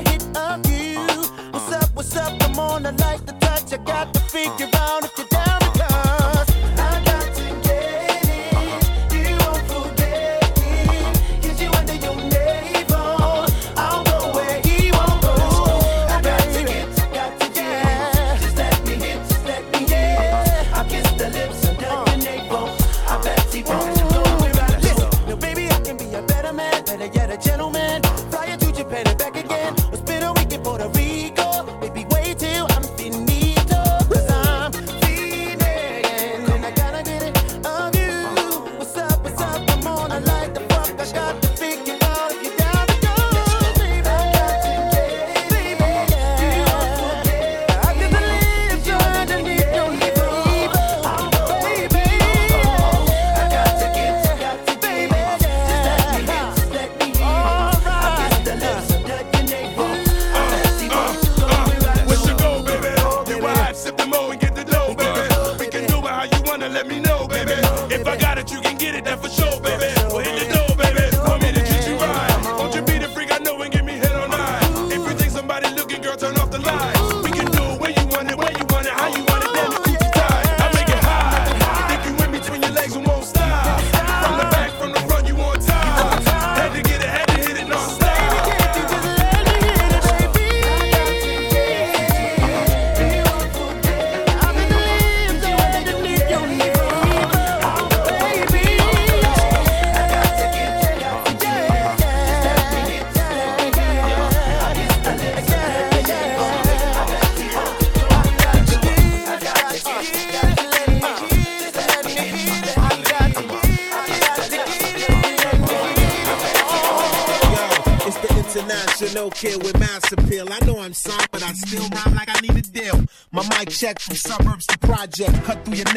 hit 0.10 0.38
of 0.38 0.66
you? 0.70 0.98
What's 1.52 1.72
up, 1.74 1.90
what's 1.94 2.16
up? 2.16 2.40
Come 2.40 2.60
on, 2.60 2.86
I 2.86 2.92
like 2.92 3.26
the 3.26 3.34
touch. 3.34 3.74
I 3.74 3.78
got 3.78 4.14
to 4.14 4.20
figure 4.22 4.70
out 4.76 5.17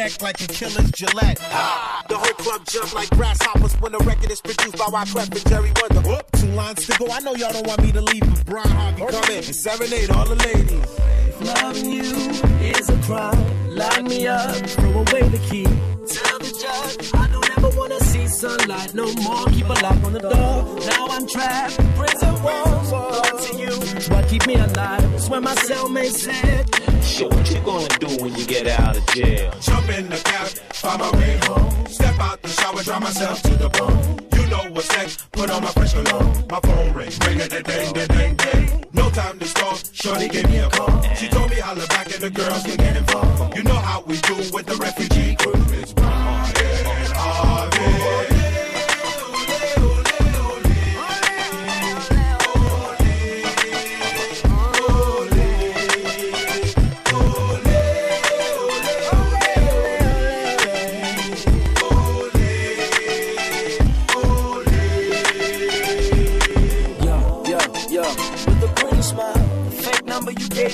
neck 0.00 0.22
like 0.22 0.40
a 0.40 0.46
killer's 0.46 0.90
Gillette. 0.92 1.38
Ah, 1.42 2.02
the 2.08 2.16
whole 2.16 2.36
club 2.44 2.64
jump 2.64 2.94
like 2.94 3.10
grasshoppers 3.10 3.74
when 3.82 3.92
the 3.92 3.98
record 3.98 4.30
is 4.30 4.40
produced 4.40 4.78
by 4.78 4.86
Wyclef 4.86 5.30
and 5.30 5.46
Jerry 5.46 5.72
Wonder. 5.78 6.08
Whoop, 6.08 6.24
two 6.40 6.52
lines 6.60 6.86
to 6.86 6.92
go. 6.98 7.08
I 7.10 7.20
know 7.20 7.34
y'all 7.34 7.52
don't 7.52 7.66
want 7.66 7.82
me 7.82 7.92
to 7.92 8.00
leave, 8.00 8.22
but 8.22 8.46
Brian 8.46 8.68
Harvey 8.70 9.04
come 9.14 9.30
in 9.30 9.44
and 9.44 9.56
serenade 9.64 10.10
all 10.10 10.24
the 10.24 10.36
ladies. 10.48 10.88
Loving 11.40 11.92
you 11.92 12.12
is 12.72 12.88
a 12.88 12.98
crime. 13.02 13.40
Lock 13.68 14.02
me 14.02 14.26
up, 14.26 14.56
throw 14.78 14.90
away 15.04 15.24
the 15.36 15.40
key. 15.50 15.64
Tell 16.14 16.38
the 16.38 16.52
judge 16.64 17.10
I 17.14 17.28
don't 17.32 17.50
ever 17.58 17.70
wanna 17.78 18.00
see 18.00 18.26
sunlight 18.26 18.94
no 18.94 19.12
more. 19.24 19.44
Keep 19.48 19.68
a 19.68 19.76
lock 19.84 20.02
on 20.02 20.14
the 20.14 20.20
door. 20.20 20.56
Now 20.92 21.08
I'm 21.10 21.26
trapped. 21.26 21.76
Prison 21.96 22.42
walls, 22.42 22.92
up 22.92 23.38
to 23.46 23.52
you. 23.62 23.74
What 24.14 24.26
keep 24.28 24.46
me 24.46 24.54
alive? 24.54 25.04
It's 25.14 25.28
when 25.28 25.42
my 25.42 25.54
cellmate 25.56 26.16
said. 26.24 26.89
So 27.10 27.26
what 27.26 27.50
you 27.50 27.60
gonna 27.62 27.88
do 27.98 28.22
when 28.22 28.34
you 28.36 28.46
get 28.46 28.68
out 28.68 28.96
of 28.96 29.04
jail? 29.08 29.52
Jump 29.60 29.88
in 29.90 30.08
the 30.08 30.16
cab, 30.16 30.46
find 30.72 31.00
my 31.00 31.10
way 31.18 31.38
home. 31.42 31.86
Step 31.86 32.18
out 32.20 32.40
the 32.40 32.48
shower, 32.48 32.82
dry 32.84 32.98
myself 33.00 33.42
to 33.42 33.50
the 33.56 33.68
bone. 33.68 34.28
You 34.32 34.48
know 34.48 34.72
what's 34.72 34.88
next, 34.96 35.30
put 35.32 35.50
on 35.50 35.60
my 35.62 35.70
fresh 35.70 35.92
cologne. 35.92 36.46
My 36.48 36.60
phone 36.60 36.94
ring, 36.94 37.10
ring 37.26 37.40
it, 37.40 37.50
ding, 37.50 37.92
ding, 37.92 38.06
ding, 38.06 38.36
ding. 38.36 38.84
No 38.92 39.10
time 39.10 39.40
to 39.40 39.44
stall, 39.44 39.74
shorty 39.92 40.28
gave 40.28 40.48
me 40.48 40.58
a 40.58 40.70
call. 40.70 41.02
She 41.14 41.28
told 41.28 41.50
me 41.50 41.56
holla 41.56 41.84
back 41.88 42.06
and 42.14 42.22
the 42.22 42.30
girls 42.30 42.62
can 42.62 42.76
get 42.76 42.96
involved. 42.96 43.56
You 43.56 43.64
know 43.64 43.74
how 43.74 44.02
we 44.02 44.16
do 44.18 44.36
with 44.54 44.66
the 44.66 44.76
refugee 44.76 45.34
crew. 45.34 45.52
It's 45.80 45.92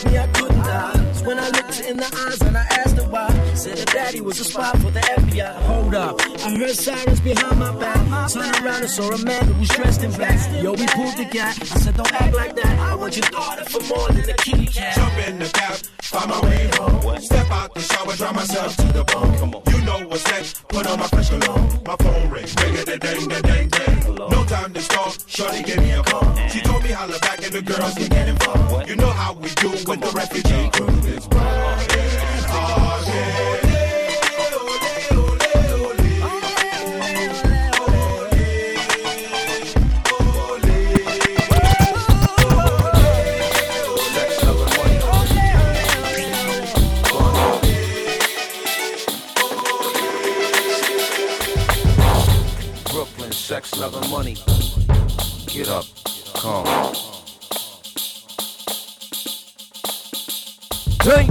me, 0.05 0.19
I 0.19 0.27
couldn't 0.29 0.59
dial. 0.59 0.99
When 1.25 1.39
I 1.39 1.49
looked 1.49 1.81
in 1.81 1.97
the 1.97 2.11
eyes 2.27 2.41
and 2.43 2.57
I 2.57 2.67
asked 2.81 2.97
her 2.97 3.09
why. 3.09 3.31
Said 3.55 3.79
her 3.79 3.85
daddy 3.87 4.21
was 4.21 4.39
a 4.41 4.45
spy 4.45 4.71
for 4.79 4.91
the 4.91 5.01
FBI. 5.01 5.26
Hold 5.39 5.95
up, 5.95 6.19
I 6.21 6.57
heard 6.57 6.71
sirens 6.71 7.21
behind 7.21 7.59
my 7.59 7.71
back. 7.79 8.31
Turn 8.33 8.65
around 8.65 8.81
and 8.81 8.91
saw 8.91 9.11
a 9.11 9.19
man 9.23 9.45
who 9.45 9.61
was 9.61 9.69
dressed 9.69 10.03
in 10.03 10.11
black. 10.13 10.39
Yo, 10.63 10.73
we 10.73 10.87
pulled 10.87 11.17
the 11.17 11.29
gap. 11.31 11.61
I 11.61 11.65
said, 11.65 11.95
don't 11.95 12.11
act 12.13 12.35
like 12.35 12.57
that. 12.57 12.79
I 12.79 12.95
want 12.95 13.17
your 13.17 13.29
daughter 13.29 13.65
for 13.65 13.83
more 13.83 14.09
than 14.09 14.31
a 14.31 14.35
kitty 14.35 14.67
cat. 14.67 14.97
Jump 14.97 15.29
in 15.29 15.39
the 15.39 15.47
cab, 15.47 15.77
find 16.01 16.31
my 16.31 16.41
way 16.41 16.71
home. 16.73 17.21
Step 17.21 17.51
out 17.51 17.75
the 17.75 17.81
shower, 17.81 18.17
dry 18.17 18.33
myself 18.33 18.77
to 18.77 18.87
the 18.93 19.05
bone. 19.05 19.37
Come 19.39 19.55
on. 19.55 19.63
You 19.69 19.85
know 19.85 20.09
what's 20.09 20.25
next, 20.25 20.67
put 20.69 20.87
on 20.87 20.99
my 20.99 21.07
fresh 21.09 21.29
cologne. 21.29 21.83
My 21.85 21.97
phone 21.97 22.31
rings, 22.31 22.55
ring, 22.63 22.75
ring 22.75 22.89
it, 22.89 23.01
ding, 23.01 23.29
ding, 23.29 23.43
ding, 23.43 23.69
ding. 23.69 24.15
No 24.15 24.45
time 24.47 24.73
to 24.73 24.81
stall, 24.81 25.13
shorty 25.27 25.63
gave 25.63 25.81
me 25.81 25.91
a 25.93 26.03
call. 26.03 26.35
She 26.49 26.61
told 26.61 26.83
me 26.83 26.93
holla 26.93 27.19
back 27.21 27.45
and 27.45 27.53
the 27.53 27.61
girls 27.61 27.95
can 27.95 28.09
get 28.09 28.29
involved. 28.29 28.89
You 28.89 28.97
know 28.97 29.11
how 29.11 29.35
we 29.35 29.51
do 29.51 29.69
with 29.71 30.01
the 30.01 30.13
refugee 30.15 30.71
crew. 30.71 30.89
It's 31.13 31.27
sex, 53.57 53.79
love, 53.79 53.95
and 53.95 54.11
money. 54.11 54.35
Get 55.47 55.69
up, 55.69 55.87
come 56.35 56.67
on. 56.67 56.95
Drink. 60.99 61.31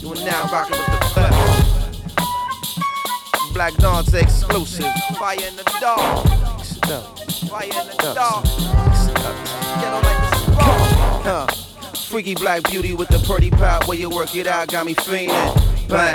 You 0.00 0.10
are 0.10 0.24
now 0.24 0.48
rocking 0.50 0.80
with 0.80 0.86
the 0.86 1.12
best. 1.14 1.38
Black 3.54 3.74
Dante 3.74 4.20
exclusive. 4.22 4.92
Fire 5.18 5.38
in 5.46 5.54
the 5.54 5.62
dark. 5.80 6.26
Fire 7.48 7.64
in 7.64 7.86
the 7.86 8.12
dark. 8.12 8.44
Ghetto 9.80 10.00
like 10.02 10.18
this. 11.24 11.65
Freaky 12.16 12.34
black 12.34 12.62
beauty 12.70 12.94
with 12.94 13.08
the 13.08 13.18
pretty 13.28 13.50
pop 13.50 13.86
where 13.86 13.98
you 13.98 14.08
work 14.08 14.34
it 14.34 14.46
out 14.46 14.68
got 14.68 14.86
me 14.86 14.94
fiending. 14.94 15.86
Bang. 15.86 16.14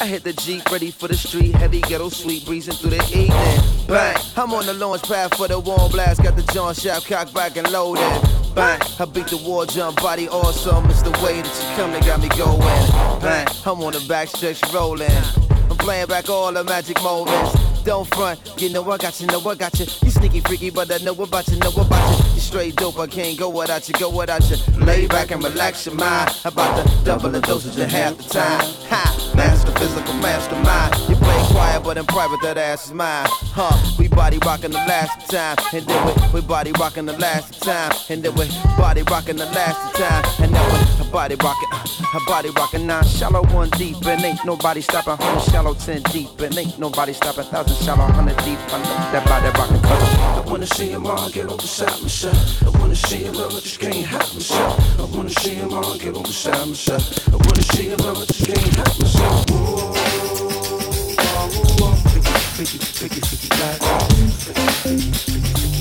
I 0.00 0.06
hit 0.06 0.24
the 0.24 0.32
Jeep 0.32 0.64
ready 0.72 0.90
for 0.90 1.08
the 1.08 1.14
street, 1.14 1.54
heavy 1.54 1.82
ghetto 1.82 2.08
sweet 2.08 2.46
breezing 2.46 2.72
through 2.72 2.96
the 2.96 3.04
evening. 3.08 3.86
Bang. 3.86 4.16
I'm 4.34 4.54
on 4.54 4.64
the 4.64 4.72
launch 4.72 5.02
pad 5.02 5.34
for 5.34 5.48
the 5.48 5.60
warm 5.60 5.92
blast, 5.92 6.22
got 6.22 6.36
the 6.36 6.42
John 6.54 6.74
Shaft 6.74 7.06
cocked 7.06 7.34
back 7.34 7.58
and 7.58 7.70
loaded. 7.70 8.00
Bang. 8.54 8.80
I 8.98 9.04
beat 9.04 9.26
the 9.26 9.36
war 9.46 9.66
jump, 9.66 10.00
body 10.00 10.26
awesome. 10.26 10.86
It's 10.86 11.02
the 11.02 11.10
way 11.22 11.42
that 11.42 11.44
you 11.44 11.76
come 11.76 11.92
that 11.92 12.06
got 12.06 12.22
me 12.22 12.30
going. 12.30 13.20
Bang. 13.20 13.46
I'm 13.66 13.82
on 13.82 13.92
the 13.92 14.02
back 14.08 14.28
stretch 14.28 14.62
rolling. 14.72 15.10
I'm 15.68 15.76
playing 15.76 16.06
back 16.06 16.30
all 16.30 16.50
the 16.50 16.64
magic 16.64 16.96
moments. 17.02 17.52
Don't 17.84 18.08
front, 18.14 18.40
you 18.56 18.70
know 18.70 18.90
I 18.90 18.96
got 18.96 19.20
you, 19.20 19.26
know 19.26 19.40
I 19.40 19.54
got 19.54 19.78
you. 19.78 19.84
You 20.02 20.10
sneaky 20.12 20.40
freaky, 20.40 20.70
but 20.70 20.90
I 20.90 21.04
know 21.04 21.12
about 21.12 21.46
you, 21.48 21.58
know 21.58 21.68
about 21.76 22.18
you. 22.18 22.21
Straight 22.52 22.76
dope, 22.76 22.98
I 22.98 23.06
can't 23.06 23.38
go 23.38 23.48
without 23.48 23.88
you, 23.88 23.94
go 23.94 24.10
without 24.10 24.44
you. 24.50 24.56
Lay 24.84 25.06
back 25.06 25.30
and 25.30 25.42
relax 25.42 25.86
your 25.86 25.94
mind. 25.94 26.36
About 26.44 26.86
to 26.86 27.02
double 27.02 27.30
the 27.30 27.40
dosage 27.40 27.78
in 27.78 27.88
half 27.88 28.18
the 28.18 28.24
time. 28.24 28.60
Ha, 28.90 29.32
master 29.34 29.72
physical 29.78 30.12
mastermind. 30.20 30.94
You 31.08 31.16
play 31.16 31.42
quiet, 31.46 31.82
but 31.82 31.96
in 31.96 32.04
private 32.04 32.42
that 32.42 32.58
ass 32.58 32.88
is 32.88 32.92
mine. 32.92 33.24
Huh? 33.56 33.72
We 33.98 34.08
body 34.08 34.36
rocking 34.44 34.70
the 34.70 34.84
last 34.84 35.30
time, 35.30 35.56
and 35.72 35.86
then 35.86 36.06
we 36.06 36.40
we 36.42 36.46
body 36.46 36.72
rocking 36.72 37.06
the 37.06 37.16
last 37.16 37.58
time, 37.62 37.90
and 38.10 38.22
then 38.22 38.34
we 38.34 38.46
body 38.76 39.02
rocking 39.04 39.36
the 39.36 39.46
last 39.46 39.96
time, 39.96 40.44
and 40.44 40.54
then 40.54 41.00
we 41.00 41.10
body 41.10 41.36
rocking, 41.36 41.68
uh, 41.72 41.86
her 42.12 42.20
body 42.26 42.50
rocking 42.50 42.86
nine 42.86 43.04
shallow 43.04 43.42
one 43.54 43.70
deep, 43.70 43.96
and 44.04 44.22
ain't 44.22 44.44
nobody 44.44 44.82
stopping 44.82 45.16
hundred 45.16 45.50
shallow 45.50 45.72
ten 45.72 46.02
deep, 46.12 46.28
and 46.40 46.56
ain't 46.58 46.78
nobody 46.78 47.14
stopping 47.14 47.44
thousand 47.44 47.82
shallow 47.82 48.04
hundred 48.12 48.36
deep. 48.44 48.58
I 48.68 48.78
know 48.82 49.12
that 49.12 49.24
body 49.24 49.48
rocking 49.58 49.80
color. 49.80 50.04
I 50.36 50.40
wanna 50.46 50.66
see 50.66 50.90
him 50.90 51.06
all 51.06 51.30
get 51.30 51.48
on 51.48 51.56
beside 51.56 52.02
myself. 52.02 52.62
I 52.62 52.68
wanna 52.78 52.94
see 52.94 53.24
him 53.24 53.34
I 53.34 53.48
just 53.48 53.80
can't 53.80 53.94
help 54.06 54.34
myself. 54.34 55.00
I 55.00 55.16
wanna 55.16 55.30
see 55.30 55.54
him 55.54 55.72
all 55.72 55.96
get 55.96 56.14
on 56.14 56.22
beside 56.24 56.68
myself. 56.68 57.28
I 57.28 57.36
wanna 57.36 57.62
see 57.62 57.88
him 57.88 58.00
I 58.00 58.12
just 58.26 58.44
can't 58.44 58.74
help 58.76 59.00
myself. 59.00 59.46
Whoa, 59.48 59.92
whoa, 61.48 61.72
whoa, 61.80 61.94
freaky, 62.12 62.28
freaky, 62.52 62.78
freaky, 62.78 63.20
freaky, 63.20 63.48
black. 63.48 63.80
Freaky, 64.84 65.12
freaky, 65.12 65.71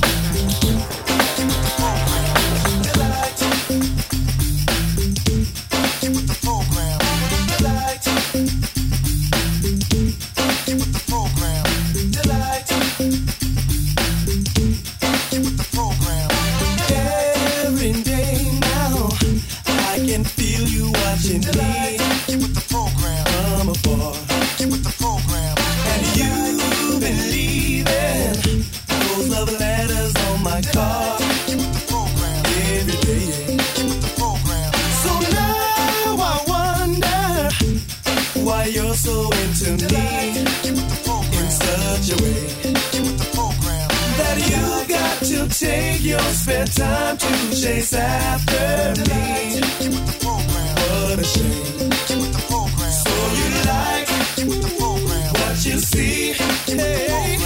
spare 46.42 46.66
time 46.66 47.18
to 47.18 47.28
chase 47.52 47.94
after 47.94 49.02
me. 49.10 49.62
What 50.24 51.20
a 51.20 51.24
shame. 51.24 51.92
So 53.00 53.14
you 53.38 53.50
like 53.70 54.10
what 55.39 55.66
you 55.66 55.78
see. 55.80 56.34
Hey. 56.66 57.41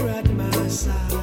you're 0.00 0.08
at 0.08 0.30
my 0.30 0.68
side. 0.68 1.19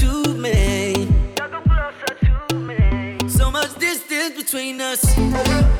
to 0.00 0.34
me. 0.34 1.08
So 3.28 3.50
much 3.50 3.74
distance 3.78 4.36
between 4.36 4.80
us. 4.80 5.71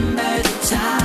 Remember 0.00 0.42
the 0.42 0.66
time? 0.66 0.99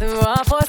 Through 0.00 0.18
all 0.18 0.42
four 0.44 0.62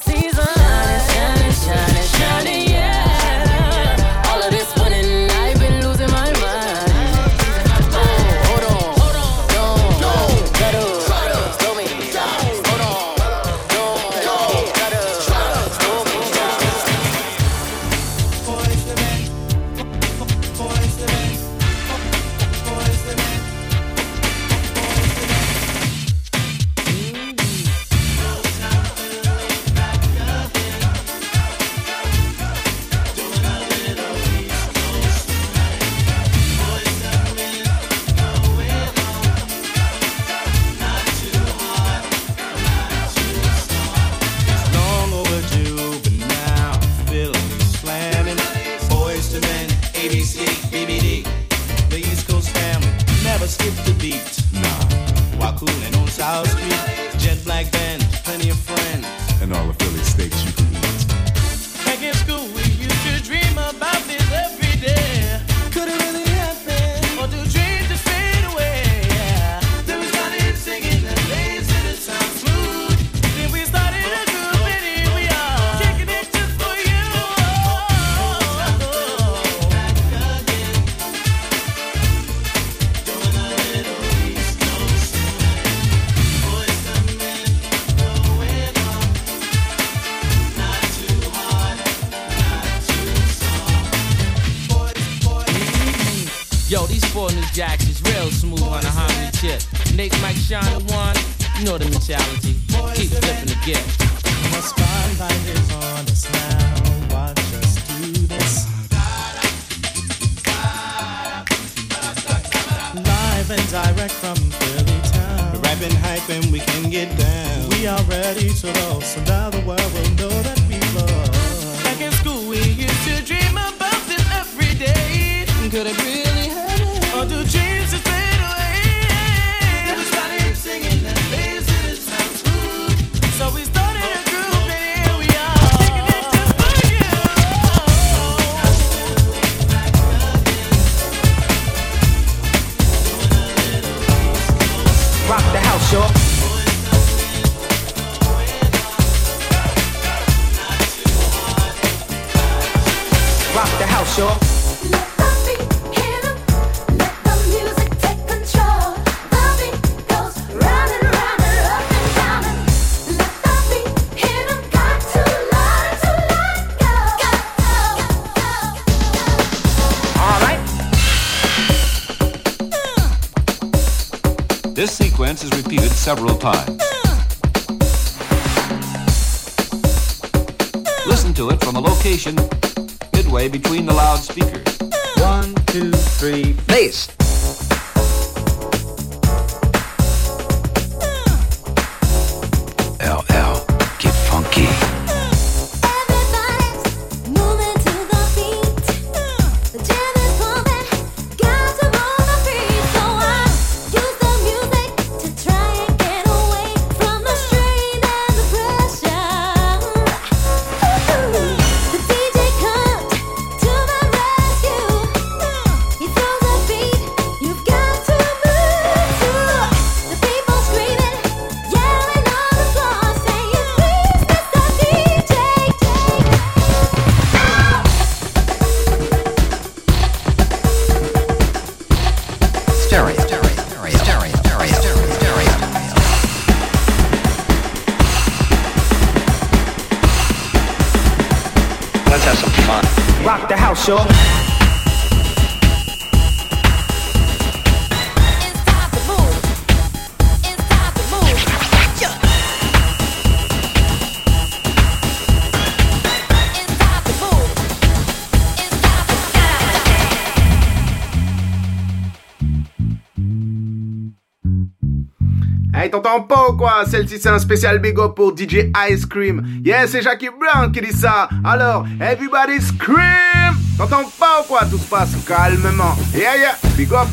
Celle-ci, 266.86 267.18
c'est 267.20 267.28
un 267.28 267.38
spécial 267.38 267.78
big 267.78 267.98
up 267.98 268.14
pour 268.14 268.36
DJ 268.36 268.70
Ice 268.90 269.06
Cream. 269.06 269.42
Yeah, 269.64 269.86
c'est 269.86 270.02
Jackie 270.02 270.28
Brown 270.28 270.70
qui 270.70 270.80
dit 270.80 270.92
ça. 270.92 271.28
Alors, 271.44 271.84
everybody 272.00 272.60
scream 272.60 273.56
T'entends 273.76 274.10
pas 274.18 274.42
ou 274.42 274.44
quoi? 274.48 274.60
Tout 274.70 274.78
se 274.78 274.88
passe 274.88 275.10
calmement. 275.26 275.96
Yeah, 276.14 276.36
yeah, 276.36 276.56
big 276.76 276.92
up 276.92 277.08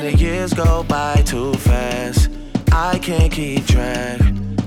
understand 0.00 0.20
it. 0.20 0.20
Years 0.20 0.52
go 0.52 0.82
by 0.84 1.22
too 1.22 1.52
fast. 1.54 2.30
I 2.72 2.98
can't 2.98 3.32
keep 3.32 3.66
track. 3.66 4.20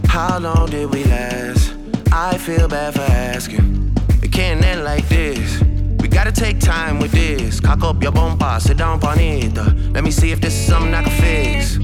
How 0.07 0.39
long 0.39 0.69
did 0.69 0.93
we 0.93 1.03
last? 1.05 1.73
I 2.11 2.37
feel 2.37 2.67
bad 2.67 2.93
for 2.93 3.01
asking. 3.01 3.95
It 4.21 4.31
can't 4.31 4.63
end 4.63 4.83
like 4.83 5.07
this. 5.09 5.61
We 6.01 6.07
gotta 6.07 6.31
take 6.31 6.59
time 6.59 6.99
with 6.99 7.11
this. 7.11 7.59
Cock 7.59 7.83
up 7.83 8.01
your 8.03 8.11
bomba, 8.11 8.59
sit 8.59 8.77
down, 8.77 8.99
panita. 8.99 9.93
Let 9.93 10.03
me 10.03 10.11
see 10.11 10.31
if 10.31 10.39
this 10.39 10.53
is 10.53 10.67
something 10.67 10.93
I 10.93 11.03
can 11.03 11.21
fix. 11.21 11.77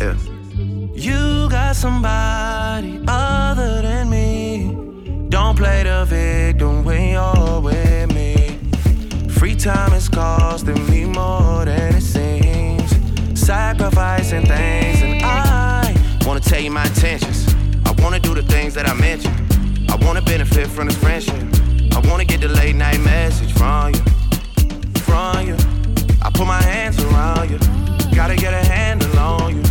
Yeah. 0.00 0.16
You 0.94 1.48
got 1.50 1.76
somebody 1.76 3.00
other 3.08 3.82
than 3.82 4.10
me. 4.10 5.28
Don't 5.28 5.56
play 5.56 5.82
the 5.82 6.04
victim 6.06 6.84
when 6.84 7.10
you're 7.10 7.60
with 7.60 8.14
me. 8.14 8.58
Free 9.30 9.56
time 9.56 9.92
is 9.92 10.08
costing 10.08 10.88
me 10.90 11.04
more 11.04 11.64
than 11.64 11.96
it 11.96 12.02
seems. 12.02 12.25
Sacrificing 13.46 14.44
things, 14.44 15.02
and 15.02 15.22
I 15.22 15.94
wanna 16.26 16.40
tell 16.40 16.58
you 16.58 16.72
my 16.72 16.84
intentions. 16.84 17.46
I 17.84 17.92
wanna 18.02 18.18
do 18.18 18.34
the 18.34 18.42
things 18.42 18.74
that 18.74 18.88
I 18.88 18.94
mentioned. 18.94 19.36
I 19.88 19.94
wanna 20.04 20.20
benefit 20.20 20.66
from 20.66 20.88
this 20.88 20.96
friendship. 20.96 21.36
I 21.94 22.00
wanna 22.08 22.24
get 22.24 22.40
the 22.40 22.48
late 22.48 22.74
night 22.74 22.98
message 23.02 23.52
from 23.52 23.94
you, 23.94 24.00
from 25.06 25.46
you. 25.46 25.56
I 26.22 26.30
put 26.34 26.48
my 26.48 26.60
hands 26.60 27.00
around 27.04 27.48
you. 27.48 27.60
Gotta 28.16 28.34
get 28.34 28.52
a 28.52 28.66
handle 28.66 29.16
on 29.16 29.54
you. 29.54 29.62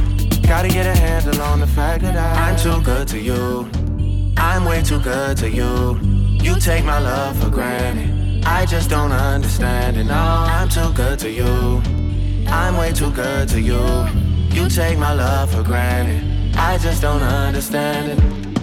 Gotta 0.47 0.69
get 0.69 0.87
a 0.87 0.97
handle 0.97 1.41
on 1.41 1.59
the 1.59 1.67
fact 1.67 2.01
that 2.03 2.15
I, 2.15 2.51
I'm 2.51 2.57
too 2.57 2.81
good 2.81 3.09
to 3.09 3.19
you. 3.19 3.67
I'm 4.37 4.63
way 4.63 4.83
too 4.83 5.01
good 5.01 5.35
to 5.39 5.49
you. 5.49 5.99
You 6.41 6.61
take 6.61 6.85
my 6.85 6.99
love 6.99 7.43
for 7.43 7.49
granted. 7.49 8.45
I 8.45 8.65
just 8.65 8.89
don't 8.89 9.11
understand 9.11 9.97
it. 9.97 10.05
No, 10.05 10.13
I'm 10.15 10.69
too 10.69 10.93
good 10.93 11.19
to 11.19 11.29
you. 11.29 12.04
I'm 12.47 12.77
way 12.77 12.93
too 12.93 13.11
good 13.11 13.49
to 13.49 13.61
you. 13.61 13.83
You 14.51 14.69
take 14.69 14.97
my 14.97 15.13
love 15.13 15.51
for 15.51 15.63
granted. 15.63 16.55
I 16.55 16.77
just 16.77 17.01
don't 17.01 17.21
understand 17.21 18.19
it. 18.19 18.54